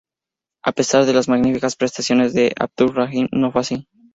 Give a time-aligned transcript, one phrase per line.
[0.63, 3.87] A pesar de las magníficas prestaciones de Abdur-Rahim no fue así.